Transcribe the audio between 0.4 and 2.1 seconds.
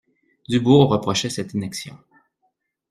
Dubourg reprochait cette inaction.